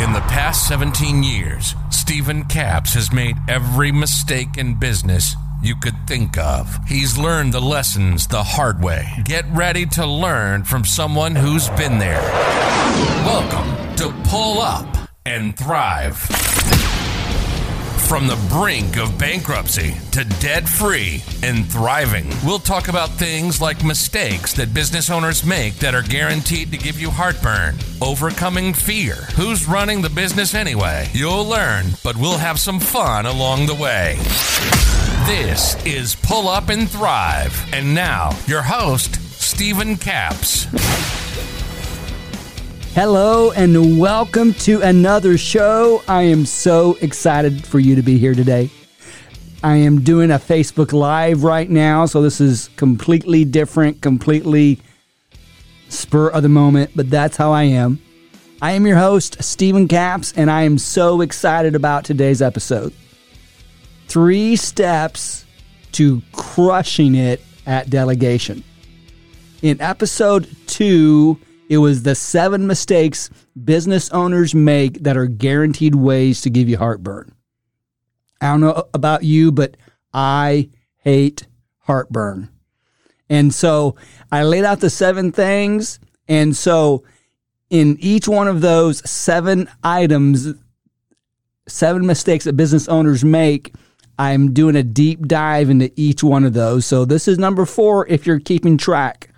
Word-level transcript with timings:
In 0.00 0.14
the 0.14 0.20
past 0.20 0.66
17 0.66 1.22
years, 1.22 1.74
Stephen 1.90 2.44
Caps 2.44 2.94
has 2.94 3.12
made 3.12 3.36
every 3.50 3.92
mistake 3.92 4.56
in 4.56 4.78
business 4.78 5.36
you 5.62 5.76
could 5.76 6.06
think 6.06 6.38
of. 6.38 6.74
He's 6.88 7.18
learned 7.18 7.52
the 7.52 7.60
lessons 7.60 8.26
the 8.26 8.42
hard 8.42 8.82
way. 8.82 9.06
Get 9.26 9.44
ready 9.50 9.84
to 9.84 10.06
learn 10.06 10.64
from 10.64 10.86
someone 10.86 11.36
who's 11.36 11.68
been 11.70 11.98
there. 11.98 12.22
Welcome 13.26 13.96
to 13.96 14.10
Pull 14.30 14.62
Up 14.62 15.10
and 15.26 15.54
Thrive. 15.54 16.79
From 18.10 18.26
the 18.26 18.44
brink 18.48 18.96
of 18.96 19.16
bankruptcy 19.16 19.94
to 20.10 20.24
debt 20.40 20.68
free 20.68 21.22
and 21.44 21.64
thriving, 21.64 22.28
we'll 22.44 22.58
talk 22.58 22.88
about 22.88 23.10
things 23.10 23.60
like 23.60 23.84
mistakes 23.84 24.52
that 24.54 24.74
business 24.74 25.10
owners 25.10 25.44
make 25.44 25.74
that 25.76 25.94
are 25.94 26.02
guaranteed 26.02 26.72
to 26.72 26.76
give 26.76 26.98
you 26.98 27.08
heartburn, 27.08 27.76
overcoming 28.02 28.74
fear, 28.74 29.14
who's 29.36 29.68
running 29.68 30.02
the 30.02 30.10
business 30.10 30.56
anyway. 30.56 31.08
You'll 31.12 31.44
learn, 31.44 31.86
but 32.02 32.16
we'll 32.16 32.38
have 32.38 32.58
some 32.58 32.80
fun 32.80 33.26
along 33.26 33.66
the 33.66 33.76
way. 33.76 34.16
This 35.24 35.76
is 35.86 36.16
Pull 36.16 36.48
Up 36.48 36.68
and 36.68 36.90
Thrive. 36.90 37.72
And 37.72 37.94
now, 37.94 38.36
your 38.48 38.62
host, 38.62 39.22
Stephen 39.40 39.96
Caps. 39.96 40.66
Hello 42.92 43.52
and 43.52 44.00
welcome 44.00 44.52
to 44.54 44.82
another 44.82 45.38
show. 45.38 46.02
I 46.08 46.22
am 46.22 46.44
so 46.44 46.98
excited 47.00 47.64
for 47.64 47.78
you 47.78 47.94
to 47.94 48.02
be 48.02 48.18
here 48.18 48.34
today. 48.34 48.68
I 49.62 49.76
am 49.76 50.00
doing 50.00 50.32
a 50.32 50.40
Facebook 50.40 50.92
Live 50.92 51.44
right 51.44 51.70
now, 51.70 52.06
so 52.06 52.20
this 52.20 52.40
is 52.40 52.68
completely 52.74 53.44
different, 53.44 54.02
completely 54.02 54.80
spur 55.88 56.30
of 56.30 56.42
the 56.42 56.48
moment, 56.48 56.90
but 56.96 57.08
that's 57.08 57.36
how 57.36 57.52
I 57.52 57.62
am. 57.62 58.02
I 58.60 58.72
am 58.72 58.84
your 58.88 58.98
host, 58.98 59.40
Stephen 59.40 59.86
Caps, 59.86 60.32
and 60.32 60.50
I 60.50 60.62
am 60.62 60.76
so 60.76 61.20
excited 61.20 61.76
about 61.76 62.04
today's 62.04 62.42
episode. 62.42 62.92
Three 64.08 64.56
steps 64.56 65.44
to 65.92 66.22
crushing 66.32 67.14
it 67.14 67.40
at 67.66 67.88
delegation. 67.88 68.64
In 69.62 69.80
episode 69.80 70.48
two, 70.66 71.38
it 71.70 71.78
was 71.78 72.02
the 72.02 72.16
seven 72.16 72.66
mistakes 72.66 73.30
business 73.64 74.10
owners 74.10 74.56
make 74.56 75.04
that 75.04 75.16
are 75.16 75.26
guaranteed 75.26 75.94
ways 75.94 76.40
to 76.40 76.50
give 76.50 76.68
you 76.68 76.76
heartburn. 76.76 77.32
I 78.40 78.48
don't 78.48 78.60
know 78.60 78.88
about 78.92 79.22
you, 79.22 79.52
but 79.52 79.76
I 80.12 80.70
hate 80.96 81.46
heartburn. 81.78 82.50
And 83.28 83.54
so 83.54 83.94
I 84.32 84.42
laid 84.42 84.64
out 84.64 84.80
the 84.80 84.90
seven 84.90 85.30
things. 85.30 86.00
And 86.26 86.56
so 86.56 87.04
in 87.70 87.96
each 88.00 88.26
one 88.26 88.48
of 88.48 88.62
those 88.62 89.08
seven 89.08 89.70
items, 89.84 90.52
seven 91.68 92.04
mistakes 92.04 92.46
that 92.46 92.56
business 92.56 92.88
owners 92.88 93.24
make, 93.24 93.74
I'm 94.18 94.52
doing 94.52 94.74
a 94.74 94.82
deep 94.82 95.28
dive 95.28 95.70
into 95.70 95.92
each 95.94 96.24
one 96.24 96.42
of 96.42 96.52
those. 96.52 96.84
So 96.84 97.04
this 97.04 97.28
is 97.28 97.38
number 97.38 97.64
four 97.64 98.08
if 98.08 98.26
you're 98.26 98.40
keeping 98.40 98.76
track. 98.76 99.30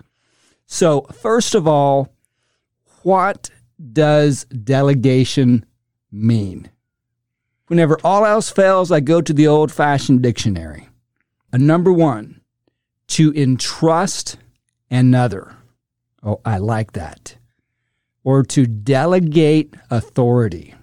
So, 0.65 1.01
first 1.01 1.53
of 1.53 1.67
all, 1.67 2.12
what 3.03 3.49
does 3.91 4.45
delegation 4.45 5.65
mean? 6.11 6.69
Whenever 7.67 7.97
all 8.03 8.25
else 8.25 8.49
fails, 8.49 8.91
I 8.91 8.99
go 8.99 9.21
to 9.21 9.33
the 9.33 9.47
old 9.47 9.71
fashioned 9.71 10.21
dictionary. 10.21 10.89
A 11.51 11.57
number 11.57 11.91
one, 11.91 12.41
to 13.07 13.33
entrust 13.33 14.37
another. 14.89 15.55
Oh, 16.23 16.41
I 16.45 16.57
like 16.57 16.93
that. 16.93 17.35
Or 18.23 18.43
to 18.43 18.65
delegate 18.65 19.73
authority. 19.89 20.75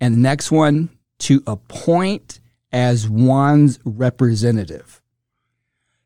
And 0.00 0.14
the 0.14 0.20
next 0.20 0.50
one, 0.50 0.90
to 1.20 1.42
appoint 1.46 2.40
as 2.72 3.08
one's 3.08 3.78
representative. 3.84 5.00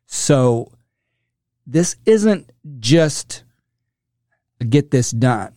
So 0.05 0.71
this 1.67 1.97
isn't 2.05 2.51
just 2.79 3.43
get 4.67 4.91
this 4.91 5.11
done. 5.11 5.53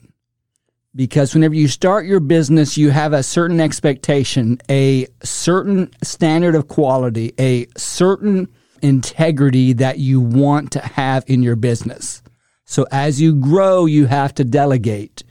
Because 0.95 1.33
whenever 1.33 1.55
you 1.55 1.69
start 1.69 2.05
your 2.05 2.21
business, 2.21 2.77
you 2.77 2.91
have 2.91 3.15
a 3.15 3.23
certain 3.23 3.61
expectation, 3.61 4.59
a 4.69 5.07
certain 5.23 5.91
standard 6.03 6.55
of 6.55 6.69
quality, 6.69 7.33
a 7.41 7.67
certain 7.77 8.49
integrity 8.83 9.73
that 9.73 9.99
you 9.99 10.21
want 10.21 10.73
to 10.73 10.81
have 10.81 11.25
in 11.27 11.43
your 11.43 11.57
business. 11.57 12.23
So 12.67 12.87
as 12.91 13.21
you 13.21 13.35
grow, 13.35 13.87
you 13.87 14.07
have 14.07 14.35
to 14.35 14.45
delegate. 14.45 15.23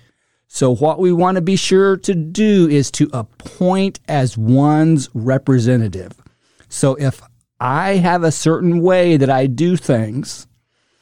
So 0.48 0.76
what 0.76 1.00
we 1.00 1.14
want 1.14 1.36
to 1.36 1.42
be 1.42 1.56
sure 1.56 1.96
to 1.98 2.14
do 2.16 2.68
is 2.68 2.92
to 2.92 3.10
appoint 3.14 4.00
as 4.08 4.38
one's 4.38 5.10
representative. 5.14 6.14
So 6.70 6.96
if 6.96 7.22
I 7.60 7.98
have 7.98 8.24
a 8.24 8.32
certain 8.32 8.82
way 8.82 9.18
that 9.18 9.30
I 9.30 9.48
do 9.48 9.78
things, 9.78 10.48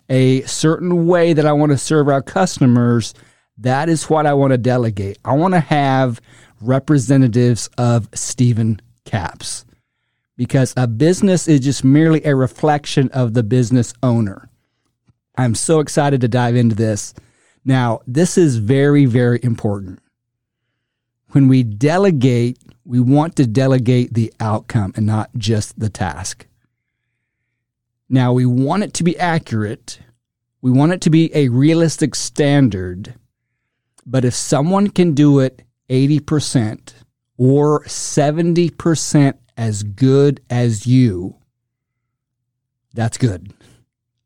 a 0.09 0.41
certain 0.43 1.05
way 1.05 1.33
that 1.33 1.45
I 1.45 1.53
want 1.53 1.71
to 1.71 1.77
serve 1.77 2.09
our 2.09 2.21
customers, 2.21 3.13
that 3.57 3.89
is 3.89 4.09
what 4.09 4.25
I 4.25 4.33
want 4.33 4.51
to 4.51 4.57
delegate. 4.57 5.19
I 5.23 5.33
want 5.33 5.53
to 5.53 5.59
have 5.59 6.19
representatives 6.61 7.69
of 7.77 8.09
Stephen 8.13 8.81
Caps 9.05 9.65
because 10.35 10.73
a 10.77 10.87
business 10.87 11.47
is 11.47 11.59
just 11.59 11.83
merely 11.83 12.23
a 12.23 12.35
reflection 12.35 13.09
of 13.09 13.33
the 13.33 13.43
business 13.43 13.93
owner. 14.01 14.49
I'm 15.37 15.55
so 15.55 15.79
excited 15.79 16.21
to 16.21 16.27
dive 16.27 16.55
into 16.55 16.75
this. 16.75 17.13
Now, 17.65 17.99
this 18.07 18.37
is 18.37 18.57
very, 18.57 19.05
very 19.05 19.39
important. 19.43 19.99
When 21.31 21.47
we 21.47 21.63
delegate, 21.63 22.57
we 22.85 22.99
want 22.99 23.35
to 23.35 23.45
delegate 23.45 24.13
the 24.13 24.33
outcome 24.39 24.93
and 24.95 25.05
not 25.05 25.29
just 25.37 25.79
the 25.79 25.89
task. 25.89 26.47
Now, 28.09 28.33
we 28.33 28.45
want 28.45 28.83
it 28.83 28.93
to 28.95 29.03
be 29.03 29.17
accurate, 29.19 29.99
we 30.61 30.71
want 30.71 30.91
it 30.91 31.01
to 31.01 31.09
be 31.09 31.33
a 31.35 31.49
realistic 31.49 32.15
standard, 32.15 33.13
but 34.05 34.25
if 34.25 34.33
someone 34.33 34.89
can 34.89 35.13
do 35.13 35.39
it 35.39 35.61
80% 35.89 36.93
or 37.37 37.83
70% 37.83 39.33
as 39.55 39.83
good 39.83 40.41
as 40.49 40.87
you, 40.87 41.35
that's 42.93 43.17
good. 43.17 43.53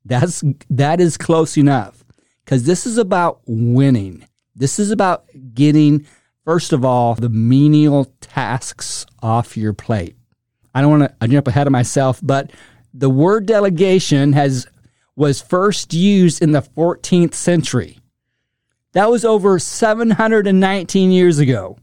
That's 0.06 0.44
that 0.70 1.00
is 1.00 1.18
close 1.18 1.58
enough 1.58 2.04
cuz 2.46 2.64
this 2.64 2.86
is 2.86 2.98
about 2.98 3.42
winning. 3.46 4.26
This 4.56 4.80
is 4.80 4.92
about 4.92 5.26
getting 5.54 6.06
first 6.44 6.74
of 6.74 6.84
all 6.84 7.16
the 7.16 7.30
menial 7.30 8.06
tasks 8.20 9.06
off 9.22 9.56
your 9.56 9.74
plate. 9.74 10.16
I 10.76 10.82
don't 10.82 11.00
want 11.00 11.20
to 11.20 11.28
jump 11.28 11.48
ahead 11.48 11.68
of 11.68 11.72
myself, 11.72 12.20
but 12.24 12.52
the 12.94 13.10
word 13.10 13.46
delegation 13.46 14.34
has 14.34 14.68
was 15.16 15.42
first 15.42 15.94
used 15.94 16.42
in 16.42 16.52
the 16.52 16.62
14th 16.62 17.34
century. 17.34 18.00
That 18.94 19.10
was 19.10 19.26
over 19.26 19.60
719 19.60 21.12
years 21.12 21.40
ago. 21.40 21.78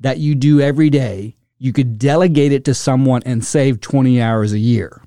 that 0.00 0.18
you 0.18 0.34
do 0.34 0.60
every 0.60 0.90
day, 0.90 1.36
you 1.58 1.72
could 1.72 1.98
delegate 1.98 2.52
it 2.52 2.64
to 2.66 2.74
someone 2.74 3.22
and 3.24 3.44
save 3.44 3.80
20 3.80 4.20
hours 4.20 4.52
a 4.52 4.58
year. 4.58 5.02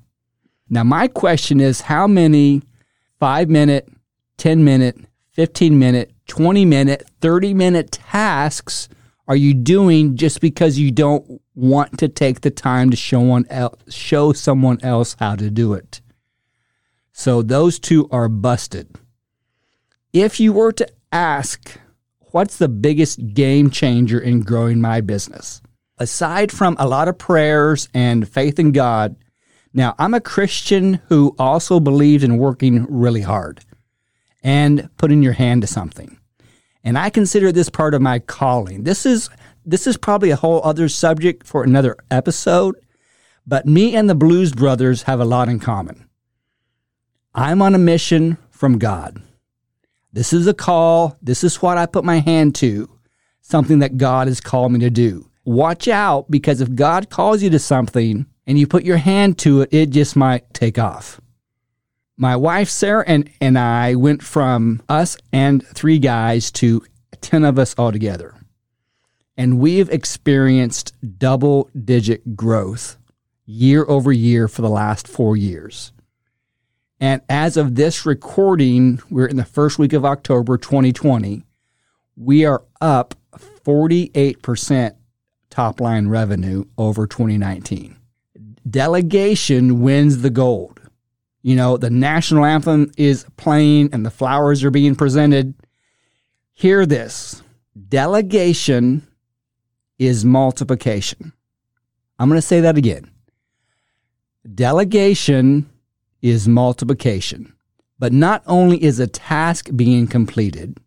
Now, 0.68 0.84
my 0.84 1.08
question 1.08 1.60
is 1.60 1.82
how 1.82 2.06
many 2.06 2.62
five 3.18 3.48
minute, 3.48 3.88
10 4.36 4.64
minute, 4.64 4.98
15 5.32 5.78
minute, 5.78 6.12
20 6.26 6.64
minute, 6.64 7.08
30 7.20 7.54
minute 7.54 7.92
tasks 7.92 8.88
are 9.26 9.36
you 9.36 9.54
doing 9.54 10.16
just 10.16 10.40
because 10.40 10.78
you 10.78 10.90
don't 10.90 11.40
want 11.54 11.98
to 11.98 12.08
take 12.08 12.40
the 12.40 12.50
time 12.50 12.90
to 12.90 12.96
show, 12.96 13.20
one 13.20 13.46
else, 13.50 13.76
show 13.88 14.32
someone 14.32 14.78
else 14.82 15.16
how 15.18 15.36
to 15.36 15.50
do 15.50 15.74
it? 15.74 16.00
So 17.18 17.42
those 17.42 17.80
two 17.80 18.08
are 18.12 18.28
busted. 18.28 18.94
If 20.12 20.38
you 20.38 20.52
were 20.52 20.70
to 20.74 20.86
ask, 21.10 21.76
what's 22.30 22.58
the 22.58 22.68
biggest 22.68 23.34
game 23.34 23.70
changer 23.70 24.20
in 24.20 24.42
growing 24.42 24.80
my 24.80 25.00
business? 25.00 25.60
Aside 25.98 26.52
from 26.52 26.76
a 26.78 26.86
lot 26.86 27.08
of 27.08 27.18
prayers 27.18 27.88
and 27.92 28.28
faith 28.28 28.60
in 28.60 28.70
God, 28.70 29.16
now 29.74 29.96
I'm 29.98 30.14
a 30.14 30.20
Christian 30.20 31.00
who 31.08 31.34
also 31.40 31.80
believes 31.80 32.22
in 32.22 32.38
working 32.38 32.86
really 32.88 33.22
hard 33.22 33.64
and 34.44 34.88
putting 34.96 35.20
your 35.20 35.32
hand 35.32 35.62
to 35.62 35.66
something. 35.66 36.20
And 36.84 36.96
I 36.96 37.10
consider 37.10 37.50
this 37.50 37.68
part 37.68 37.94
of 37.94 38.00
my 38.00 38.20
calling. 38.20 38.84
This 38.84 39.04
is 39.04 39.28
this 39.66 39.88
is 39.88 39.96
probably 39.96 40.30
a 40.30 40.36
whole 40.36 40.62
other 40.62 40.88
subject 40.88 41.48
for 41.48 41.64
another 41.64 41.96
episode, 42.12 42.76
but 43.44 43.66
me 43.66 43.96
and 43.96 44.08
the 44.08 44.14
Blues 44.14 44.52
Brothers 44.52 45.02
have 45.02 45.18
a 45.18 45.24
lot 45.24 45.48
in 45.48 45.58
common. 45.58 46.07
I'm 47.38 47.62
on 47.62 47.74
a 47.74 47.78
mission 47.78 48.36
from 48.50 48.78
God. 48.78 49.22
This 50.12 50.32
is 50.32 50.46
a 50.46 50.54
call. 50.54 51.16
This 51.22 51.44
is 51.44 51.62
what 51.62 51.78
I 51.78 51.86
put 51.86 52.04
my 52.04 52.18
hand 52.18 52.54
to, 52.56 52.90
something 53.40 53.78
that 53.78 53.96
God 53.96 54.26
has 54.26 54.40
called 54.40 54.72
me 54.72 54.80
to 54.80 54.90
do. 54.90 55.30
Watch 55.44 55.88
out 55.88 56.30
because 56.30 56.60
if 56.60 56.74
God 56.74 57.10
calls 57.10 57.42
you 57.42 57.50
to 57.50 57.58
something 57.58 58.26
and 58.46 58.58
you 58.58 58.66
put 58.66 58.84
your 58.84 58.96
hand 58.96 59.38
to 59.38 59.62
it, 59.62 59.68
it 59.72 59.90
just 59.90 60.16
might 60.16 60.52
take 60.52 60.78
off 60.78 61.20
my 62.18 62.34
wife 62.34 62.68
Sarah 62.68 63.04
and, 63.06 63.30
and 63.40 63.56
I 63.56 63.94
went 63.94 64.22
from 64.22 64.82
us 64.88 65.16
and 65.32 65.64
three 65.64 66.00
guys 66.00 66.50
to 66.52 66.84
10 67.20 67.44
of 67.44 67.58
us 67.58 67.74
all 67.78 67.92
together. 67.92 68.34
And 69.36 69.60
we've 69.60 69.88
experienced 69.88 70.94
double 71.18 71.70
digit 71.72 72.36
growth 72.36 72.96
year 73.46 73.86
over 73.88 74.12
year 74.12 74.48
for 74.48 74.62
the 74.62 74.68
last 74.68 75.06
four 75.06 75.36
years. 75.36 75.92
And 77.00 77.22
as 77.28 77.56
of 77.56 77.74
this 77.76 78.04
recording, 78.04 79.00
we're 79.10 79.26
in 79.26 79.36
the 79.36 79.44
first 79.44 79.78
week 79.78 79.92
of 79.92 80.04
October 80.04 80.58
2020. 80.58 81.44
We 82.16 82.44
are 82.44 82.64
up 82.80 83.14
48% 83.36 84.96
top 85.50 85.80
line 85.80 86.08
revenue 86.08 86.64
over 86.76 87.06
2019. 87.06 87.96
Delegation 88.68 89.80
wins 89.80 90.22
the 90.22 90.30
gold 90.30 90.78
you 91.42 91.56
know, 91.56 91.76
the 91.76 91.90
national 91.90 92.44
anthem 92.44 92.92
is 92.96 93.24
playing 93.36 93.90
and 93.92 94.04
the 94.04 94.10
flowers 94.10 94.64
are 94.64 94.70
being 94.70 94.94
presented. 94.94 95.54
Hear 96.52 96.84
this 96.84 97.42
delegation 97.88 99.06
is 99.98 100.24
multiplication. 100.24 101.32
I'm 102.18 102.28
going 102.28 102.40
to 102.40 102.46
say 102.46 102.60
that 102.60 102.76
again. 102.76 103.10
Delegation 104.54 105.70
is 106.22 106.48
multiplication. 106.48 107.52
But 107.98 108.12
not 108.12 108.42
only 108.46 108.82
is 108.82 109.00
a 109.00 109.06
task 109.06 109.70
being 109.74 110.06
completed, 110.06 110.78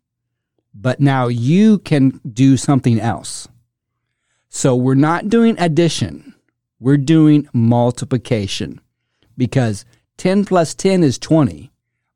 but 0.74 1.00
now 1.00 1.28
you 1.28 1.78
can 1.78 2.20
do 2.30 2.56
something 2.56 2.98
else. 2.98 3.48
So 4.48 4.74
we're 4.76 4.94
not 4.94 5.28
doing 5.28 5.58
addition, 5.58 6.34
we're 6.78 6.96
doing 6.96 7.48
multiplication 7.52 8.80
because 9.36 9.84
10 10.18 10.44
plus 10.44 10.74
10 10.74 11.02
is 11.02 11.18
20, 11.18 11.70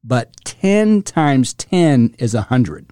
but 0.04 0.34
10 0.44 1.02
times 1.02 1.54
10 1.54 2.14
is 2.18 2.34
100. 2.34 2.90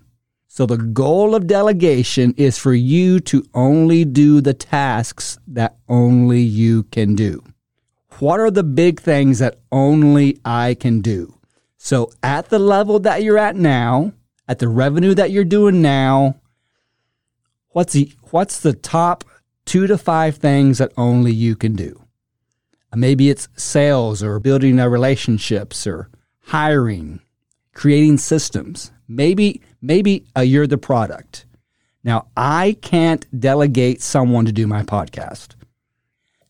So 0.48 0.66
the 0.66 0.78
goal 0.78 1.34
of 1.34 1.46
delegation 1.46 2.32
is 2.36 2.58
for 2.58 2.74
you 2.74 3.20
to 3.20 3.44
only 3.54 4.04
do 4.04 4.40
the 4.40 4.54
tasks 4.54 5.38
that 5.48 5.76
only 5.88 6.40
you 6.40 6.84
can 6.84 7.14
do. 7.14 7.42
What 8.20 8.40
are 8.40 8.50
the 8.50 8.62
big 8.62 9.00
things 9.00 9.40
that 9.40 9.58
only 9.72 10.38
I 10.44 10.74
can 10.74 11.00
do? 11.00 11.38
So 11.76 12.10
at 12.22 12.48
the 12.48 12.58
level 12.58 12.98
that 13.00 13.22
you're 13.22 13.38
at 13.38 13.56
now, 13.56 14.12
at 14.48 14.58
the 14.58 14.68
revenue 14.68 15.14
that 15.14 15.30
you're 15.30 15.44
doing 15.44 15.82
now, 15.82 16.36
what's 17.70 17.92
the 17.92 18.12
what's 18.30 18.60
the 18.60 18.72
top 18.72 19.24
2 19.66 19.86
to 19.86 19.98
5 19.98 20.36
things 20.36 20.78
that 20.78 20.92
only 20.96 21.32
you 21.32 21.56
can 21.56 21.74
do? 21.74 22.04
Maybe 22.94 23.28
it's 23.28 23.48
sales 23.56 24.22
or 24.22 24.38
building 24.38 24.76
relationships 24.76 25.86
or 25.86 26.08
hiring, 26.42 27.20
creating 27.74 28.18
systems. 28.18 28.92
Maybe 29.08 29.60
maybe 29.82 30.26
uh, 30.36 30.42
you're 30.42 30.66
the 30.66 30.78
product. 30.78 31.46
Now, 32.04 32.28
I 32.36 32.76
can't 32.82 33.26
delegate 33.40 34.02
someone 34.02 34.44
to 34.44 34.52
do 34.52 34.66
my 34.66 34.82
podcast. 34.82 35.54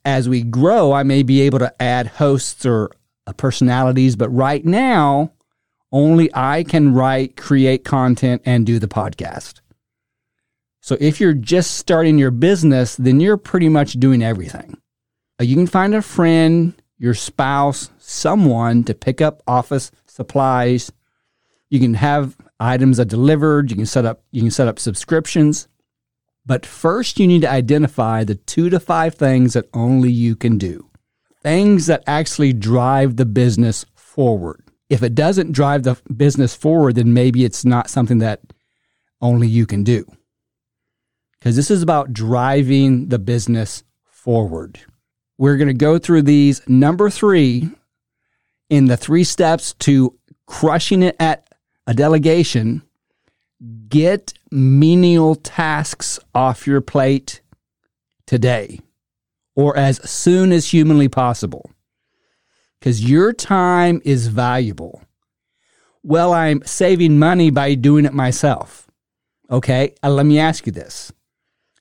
As 0.04 0.28
we 0.28 0.42
grow, 0.42 0.92
I 0.92 1.02
may 1.02 1.22
be 1.22 1.40
able 1.42 1.58
to 1.60 1.82
add 1.82 2.06
hosts 2.06 2.66
or 2.66 2.90
uh, 3.26 3.32
personalities, 3.32 4.16
but 4.16 4.28
right 4.28 4.64
now, 4.64 5.32
only 5.92 6.28
I 6.34 6.64
can 6.64 6.92
write, 6.92 7.36
create 7.36 7.84
content, 7.84 8.42
and 8.44 8.66
do 8.66 8.78
the 8.78 8.88
podcast. 8.88 9.60
So 10.80 10.98
if 11.00 11.20
you're 11.20 11.32
just 11.32 11.76
starting 11.78 12.18
your 12.18 12.30
business, 12.30 12.96
then 12.96 13.20
you're 13.20 13.38
pretty 13.38 13.70
much 13.70 13.94
doing 13.94 14.22
everything. 14.22 14.76
Uh, 15.40 15.44
you 15.44 15.56
can 15.56 15.66
find 15.66 15.94
a 15.94 16.02
friend, 16.02 16.74
your 16.98 17.14
spouse, 17.14 17.90
someone 17.98 18.84
to 18.84 18.94
pick 18.94 19.20
up 19.20 19.42
office 19.46 19.90
supplies. 20.06 20.92
You 21.70 21.80
can 21.80 21.94
have 21.94 22.36
items 22.60 22.98
delivered. 22.98 23.70
You 23.70 23.76
can 23.76 23.86
set 23.86 24.04
up 24.04 24.22
you 24.30 24.42
can 24.42 24.50
set 24.50 24.68
up 24.68 24.78
subscriptions. 24.78 25.68
But 26.46 26.66
first, 26.66 27.18
you 27.18 27.26
need 27.26 27.42
to 27.42 27.50
identify 27.50 28.24
the 28.24 28.34
two 28.34 28.68
to 28.70 28.78
five 28.78 29.14
things 29.14 29.54
that 29.54 29.68
only 29.72 30.10
you 30.10 30.36
can 30.36 30.58
do. 30.58 30.90
Things 31.42 31.86
that 31.86 32.04
actually 32.06 32.52
drive 32.52 33.16
the 33.16 33.24
business 33.24 33.86
forward. 33.94 34.62
If 34.90 35.02
it 35.02 35.14
doesn't 35.14 35.52
drive 35.52 35.82
the 35.82 35.96
business 36.14 36.54
forward, 36.54 36.96
then 36.96 37.14
maybe 37.14 37.44
it's 37.44 37.64
not 37.64 37.90
something 37.90 38.18
that 38.18 38.40
only 39.20 39.48
you 39.48 39.66
can 39.66 39.84
do. 39.84 40.04
Because 41.32 41.56
this 41.56 41.70
is 41.70 41.82
about 41.82 42.12
driving 42.12 43.08
the 43.08 43.18
business 43.18 43.82
forward. 44.04 44.80
We're 45.36 45.56
going 45.56 45.68
to 45.68 45.74
go 45.74 45.98
through 45.98 46.22
these. 46.22 46.66
Number 46.68 47.10
three, 47.10 47.70
in 48.70 48.86
the 48.86 48.96
three 48.96 49.24
steps 49.24 49.72
to 49.80 50.18
crushing 50.46 51.02
it 51.02 51.16
at 51.18 51.48
a 51.86 51.94
delegation, 51.94 52.82
get 53.88 54.34
menial 54.50 55.34
tasks 55.34 56.18
off 56.34 56.66
your 56.66 56.80
plate 56.80 57.40
today 58.26 58.80
or 59.56 59.76
as 59.76 59.98
soon 60.08 60.52
as 60.52 60.72
humanly 60.72 61.08
possible 61.08 61.70
because 62.78 63.08
your 63.08 63.32
time 63.32 64.02
is 64.04 64.26
valuable. 64.26 65.02
Well, 66.02 66.34
I'm 66.34 66.62
saving 66.64 67.18
money 67.18 67.50
by 67.50 67.74
doing 67.74 68.04
it 68.04 68.12
myself. 68.12 68.90
Okay, 69.50 69.94
uh, 70.02 70.10
let 70.10 70.26
me 70.26 70.38
ask 70.38 70.66
you 70.66 70.72
this 70.72 71.12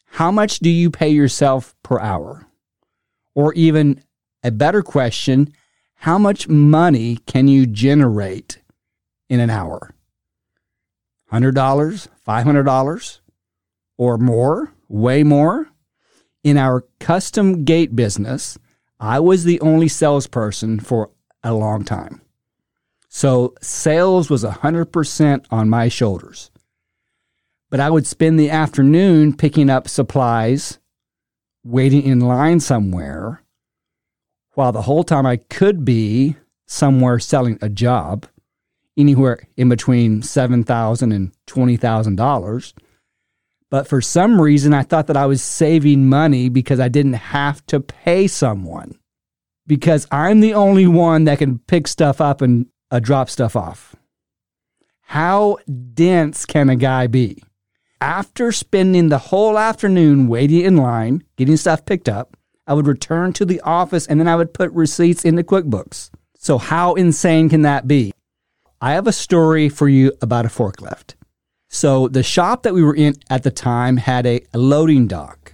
How 0.06 0.32
much 0.32 0.60
do 0.60 0.70
you 0.70 0.90
pay 0.90 1.10
yourself 1.10 1.76
per 1.84 2.00
hour? 2.00 2.48
Or 3.36 3.54
even 3.54 4.02
a 4.44 4.52
better 4.52 4.82
question, 4.84 5.54
how 5.96 6.18
much 6.18 6.48
money 6.48 7.18
can 7.26 7.48
you 7.48 7.66
generate 7.66 8.62
in 9.30 9.40
an 9.40 9.50
hour? 9.50 9.94
$100, 11.34 12.08
$500, 12.28 13.20
or 13.98 14.18
more, 14.18 14.74
way 14.88 15.24
more? 15.24 15.68
In 16.44 16.58
our 16.58 16.86
custom 17.00 17.64
gate 17.64 17.96
business, 17.96 18.58
I 19.00 19.20
was 19.20 19.44
the 19.44 19.60
only 19.62 19.88
salesperson 19.88 20.80
for 20.80 21.10
a 21.44 21.54
long 21.54 21.84
time. 21.84 22.22
So 23.10 23.54
sales 23.62 24.30
was 24.30 24.44
100% 24.44 25.46
on 25.52 25.70
my 25.70 25.88
shoulders. 25.88 26.52
But 27.70 27.80
I 27.80 27.90
would 27.90 28.06
spend 28.06 28.40
the 28.40 28.50
afternoon 28.50 29.36
picking 29.36 29.70
up 29.70 29.88
supplies, 29.88 30.80
waiting 31.64 32.04
in 32.04 32.20
line 32.20 32.60
somewhere, 32.60 33.44
while 34.54 34.72
the 34.72 34.84
whole 34.84 35.04
time 35.04 35.26
I 35.26 35.38
could 35.38 35.84
be 35.84 36.36
somewhere 36.68 37.20
selling 37.20 37.58
a 37.62 37.70
job, 37.70 38.28
anywhere 38.98 39.48
in 39.58 39.70
between 39.70 40.22
$7,000 40.22 41.02
and 41.02 41.32
$20,000. 41.48 42.74
But 43.70 43.88
for 43.88 44.02
some 44.02 44.40
reason, 44.40 44.74
I 44.74 44.84
thought 44.84 45.08
that 45.08 45.18
I 45.18 45.26
was 45.26 45.42
saving 45.42 46.08
money 46.08 46.50
because 46.50 46.80
I 46.80 46.90
didn't 46.90 47.14
have 47.14 47.66
to 47.68 47.80
pay 47.80 48.28
someone. 48.28 49.00
Because 49.66 50.06
I'm 50.12 50.42
the 50.42 50.54
only 50.54 50.86
one 50.86 51.24
that 51.24 51.40
can 51.40 51.60
pick 51.60 51.88
stuff 51.88 52.22
up 52.22 52.42
and 52.42 52.68
uh, 52.92 53.00
drop 53.00 53.30
stuff 53.30 53.56
off. 53.56 53.96
How 55.02 55.58
dense 55.94 56.46
can 56.46 56.70
a 56.70 56.76
guy 56.76 57.08
be? 57.08 57.44
After 58.00 58.52
spending 58.52 59.10
the 59.10 59.18
whole 59.18 59.58
afternoon 59.58 60.28
waiting 60.28 60.62
in 60.62 60.78
line, 60.78 61.24
getting 61.38 61.58
stuff 61.58 61.86
picked 61.86 62.10
up, 62.10 62.36
I 62.68 62.74
would 62.74 62.88
return 62.88 63.34
to 63.34 63.46
the 63.46 63.62
office 63.62 64.06
and 64.08 64.20
then 64.20 64.28
I 64.28 64.36
would 64.36 64.54
put 64.54 64.72
receipts 64.72 65.26
into 65.26 65.44
QuickBooks. 65.44 66.12
So, 66.38 66.58
how 66.58 66.94
insane 66.94 67.50
can 67.50 67.62
that 67.62 67.88
be? 67.88 68.14
I 68.84 68.96
have 68.96 69.08
a 69.08 69.14
story 69.14 69.70
for 69.70 69.88
you 69.88 70.12
about 70.22 70.46
a 70.46 70.50
forklift. 70.50 71.14
So, 71.70 72.10
the 72.10 72.22
shop 72.22 72.64
that 72.64 72.74
we 72.74 72.84
were 72.84 72.94
in 72.94 73.16
at 73.30 73.44
the 73.44 73.50
time 73.50 73.96
had 73.96 74.26
a 74.26 74.42
loading 74.54 75.08
dock 75.08 75.54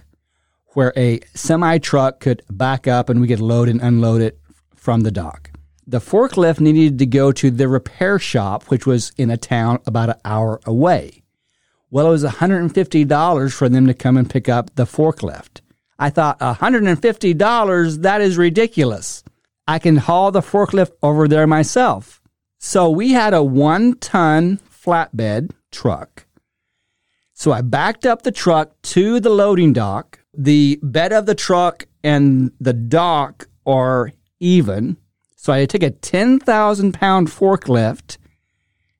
where 0.74 0.92
a 0.96 1.20
semi 1.32 1.78
truck 1.78 2.18
could 2.18 2.42
back 2.50 2.88
up 2.88 3.08
and 3.08 3.20
we 3.20 3.28
could 3.28 3.38
load 3.38 3.68
and 3.68 3.80
unload 3.80 4.20
it 4.20 4.40
from 4.74 5.02
the 5.02 5.12
dock. 5.12 5.52
The 5.86 6.00
forklift 6.00 6.58
needed 6.58 6.98
to 6.98 7.06
go 7.06 7.30
to 7.30 7.52
the 7.52 7.68
repair 7.68 8.18
shop, 8.18 8.64
which 8.64 8.84
was 8.84 9.12
in 9.16 9.30
a 9.30 9.36
town 9.36 9.78
about 9.86 10.08
an 10.08 10.20
hour 10.24 10.60
away. 10.66 11.22
Well, 11.88 12.08
it 12.08 12.10
was 12.10 12.24
$150 12.24 13.52
for 13.52 13.68
them 13.68 13.86
to 13.86 13.94
come 13.94 14.16
and 14.16 14.28
pick 14.28 14.48
up 14.48 14.74
the 14.74 14.86
forklift. 14.86 15.60
I 16.00 16.10
thought, 16.10 16.40
$150? 16.40 18.02
That 18.02 18.20
is 18.22 18.36
ridiculous. 18.36 19.22
I 19.68 19.78
can 19.78 19.98
haul 19.98 20.32
the 20.32 20.40
forklift 20.40 20.90
over 21.00 21.28
there 21.28 21.46
myself. 21.46 22.19
So 22.62 22.90
we 22.90 23.12
had 23.12 23.32
a 23.32 23.42
one 23.42 23.94
ton 23.94 24.58
flatbed 24.58 25.50
truck. 25.72 26.26
So 27.32 27.52
I 27.52 27.62
backed 27.62 28.04
up 28.04 28.20
the 28.20 28.30
truck 28.30 28.80
to 28.82 29.18
the 29.18 29.30
loading 29.30 29.72
dock. 29.72 30.20
The 30.36 30.78
bed 30.82 31.10
of 31.10 31.24
the 31.24 31.34
truck 31.34 31.86
and 32.04 32.52
the 32.60 32.74
dock 32.74 33.48
are 33.66 34.12
even. 34.40 34.98
So 35.36 35.54
I 35.54 35.64
take 35.64 35.82
a 35.82 35.90
10,000 35.90 36.92
pound 36.92 37.28
forklift 37.28 38.18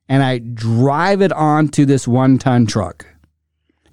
and 0.09 0.23
I 0.23 0.39
drive 0.39 1.21
it 1.21 1.31
onto 1.31 1.85
this 1.85 2.07
one 2.07 2.39
ton 2.39 2.65
truck. 2.65 3.05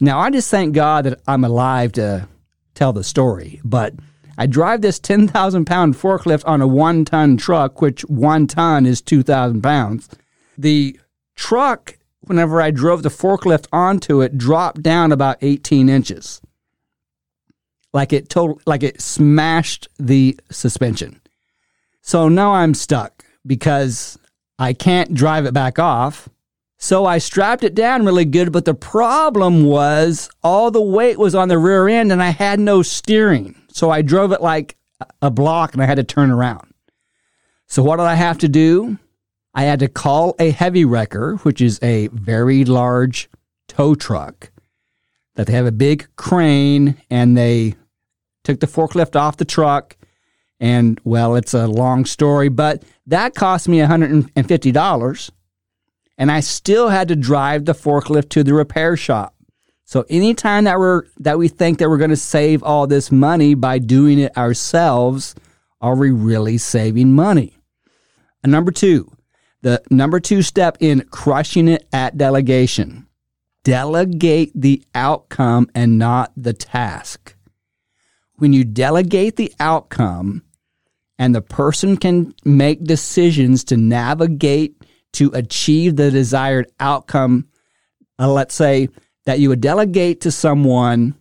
Now, 0.01 0.19
I 0.19 0.31
just 0.31 0.51
thank 0.51 0.75
God 0.75 1.05
that 1.05 1.21
I'm 1.27 1.45
alive 1.45 1.93
to 1.93 2.27
tell 2.75 2.95
the 2.95 3.05
story, 3.05 3.61
but 3.65 3.93
I 4.41 4.47
drive 4.47 4.83
this 4.83 5.01
10,000 5.01 5.65
pound 5.65 5.97
forklift 5.97 6.45
on 6.47 6.63
a 6.63 6.67
one 6.67 7.05
ton 7.05 7.37
truck, 7.37 7.83
which 7.83 8.03
one 8.03 8.47
ton 8.47 8.87
is 8.87 9.03
2,000 9.03 9.61
pounds. 9.61 10.09
The 10.57 10.99
truck, 11.35 11.99
whenever 12.21 12.63
I 12.63 12.71
drove 12.71 13.03
the 13.03 13.09
forklift 13.09 13.67
onto 13.73 14.21
it, 14.21 14.39
dropped 14.39 14.81
down 14.81 15.11
about 15.11 15.39
18 15.43 15.89
inches. 15.89 16.41
Like 17.93 18.13
it 18.13 18.29
total, 18.29 18.61
like 18.65 18.85
it 18.85 19.01
smashed 19.01 19.89
the 19.99 20.39
suspension. 20.53 21.21
So 22.01 22.29
now 22.29 22.55
I'm 22.55 22.75
stuck 22.75 23.25
because 23.45 24.19
I 24.57 24.73
can't 24.73 25.15
drive 25.15 25.47
it 25.47 25.55
back 25.55 25.81
off. 25.81 26.29
So 26.77 27.07
I 27.07 27.19
strapped 27.19 27.65
it 27.65 27.75
down 27.75 28.07
really 28.07 28.25
good, 28.25 28.53
but 28.53 28.67
the 28.67 28.75
problem 28.75 29.65
was 29.65 30.31
all 30.45 30.71
the 30.71 30.81
weight 30.81 31.19
was 31.19 31.35
on 31.35 31.49
the 31.49 31.59
rear 31.59 31.89
end 31.89 32.13
and 32.13 32.23
I 32.23 32.31
had 32.31 32.61
no 32.61 32.83
steering. 32.83 33.57
So 33.79 33.93
I 33.93 34.03
drove 34.03 34.33
it 34.33 34.41
like 34.41 34.77
a 35.23 35.31
block 35.31 35.73
and 35.73 35.81
I 35.81 35.87
had 35.87 35.99
to 35.99 36.03
turn 36.03 36.33
around. 36.33 36.75
So 37.69 37.81
what 37.81 37.99
did 37.99 38.07
I 38.07 38.17
have 38.17 38.39
to 38.39 38.49
do? 38.49 38.99
I 39.55 39.63
had 39.63 39.79
to 39.79 39.89
call 39.89 40.35
a 40.41 40.51
heavy 40.51 40.85
wrecker, 40.85 41.37
which 41.45 41.61
is 41.61 41.79
a 41.81 42.09
very 42.09 42.65
large 42.65 43.31
tow 43.69 43.95
truck 43.95 44.51
that 45.37 45.47
they 45.47 45.53
have 45.53 45.67
a 45.67 45.71
big 45.71 46.09
crane 46.17 47.01
and 47.09 47.37
they 47.37 47.77
took 48.43 48.59
the 48.59 48.67
forklift 48.67 49.15
off 49.15 49.37
the 49.37 49.45
truck. 49.45 49.97
And 50.59 51.01
well, 51.05 51.37
it's 51.37 51.55
a 51.55 51.69
long 51.69 52.05
story, 52.05 52.49
but 52.49 52.83
that 53.07 53.37
cost 53.37 53.69
me 53.69 53.79
$150. 53.79 55.31
And 56.19 56.33
I 56.33 56.41
still 56.41 56.89
had 56.89 57.07
to 57.07 57.15
drive 57.15 57.65
the 57.65 57.75
forklift 57.75 58.31
to 58.31 58.43
the 58.43 58.55
repair 58.55 58.97
shop. 58.97 59.37
So 59.89 60.05
anytime 60.11 60.65
that 60.65 60.79
we're 60.79 61.05
that 61.21 61.39
we 61.39 61.49
think 61.49 61.79
that 61.79 61.89
we're 61.89 61.97
going 61.97 62.11
to 62.11 62.17
save 62.17 62.63
all 62.63 62.87
this 62.87 63.11
money 63.11 63.55
by 63.55 63.79
doing 63.79 64.19
it 64.19 64.37
ourselves, 64.37 65.35
are 65.81 65.97
we 65.97 66.11
really 66.11 66.59
saving 66.59 67.15
money? 67.15 67.57
And 68.43 68.53
number 68.53 68.71
2, 68.71 69.11
the 69.63 69.83
number 69.89 70.21
2 70.21 70.43
step 70.43 70.77
in 70.81 71.07
crushing 71.11 71.69
it 71.69 71.89
at 71.91 72.19
delegation. 72.19 73.07
Delegate 73.65 74.53
the 74.55 74.85
outcome 74.95 75.71
and 75.75 75.99
not 75.99 76.33
the 76.37 76.53
task. 76.53 77.35
When 78.35 78.53
you 78.53 78.65
delegate 78.65 79.37
the 79.37 79.55
outcome 79.59 80.43
and 81.19 81.35
the 81.35 81.41
person 81.41 81.97
can 81.97 82.35
make 82.45 82.85
decisions 82.85 83.65
to 83.65 83.79
navigate 83.79 84.85
to 85.15 85.31
achieve 85.33 85.97
the 85.97 86.11
desired 86.11 86.71
outcome, 86.79 87.49
uh, 88.19 88.31
let's 88.31 88.55
say 88.55 88.91
that 89.29 89.41
you 89.41 89.51
would 89.51 89.61
delegate 89.61 90.23
to 90.23 90.31
someone 90.31 91.15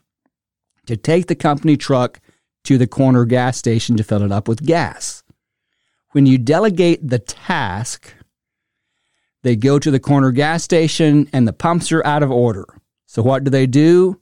to 0.86 0.96
take 0.96 1.28
the 1.28 1.36
company 1.36 1.76
truck 1.76 2.22
to 2.64 2.78
the 2.78 2.88
corner 2.88 3.26
gas 3.26 3.58
station 3.58 3.98
to 3.98 4.04
fill 4.04 4.22
it 4.22 4.32
up 4.32 4.48
with 4.48 4.66
gas. 4.66 5.24
When 6.12 6.26
you 6.26 6.38
delegate 6.38 7.06
the 7.06 7.20
task, 7.20 8.14
they 9.44 9.58
go 9.58 9.78
to 9.78 9.92
the 9.92 10.00
corner 10.00 10.32
gas 10.32 10.64
station 10.64 11.30
and 11.34 11.46
the 11.46 11.52
pumps 11.52 11.92
are 11.92 12.06
out 12.06 12.24
of 12.24 12.32
order. 12.32 12.66
So 13.08 13.22
what 13.22 13.44
do 13.44 13.52
they 13.52 13.68
do? 13.68 14.22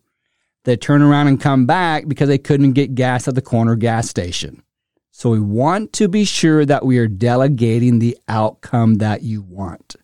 They 0.63 0.77
turn 0.77 1.03
around 1.03 1.27
and 1.27 1.39
come 1.39 1.67
back 1.67 2.07
because 2.07 2.27
they 2.27 2.39
couldn't 2.39 2.73
get 2.73 2.95
gas 2.95 3.27
at 3.27 3.35
the 3.35 3.41
corner 3.43 3.75
gas 3.75 4.09
station. 4.09 4.63
So 5.11 5.29
we 5.29 5.39
want 5.39 5.93
to 5.93 6.07
be 6.07 6.25
sure 6.25 6.65
that 6.65 6.87
we 6.87 6.97
are 6.97 7.07
delegating 7.07 7.99
the 7.99 8.17
outcome 8.27 8.95
that 8.95 9.21
you 9.21 9.43
want. 9.43 9.95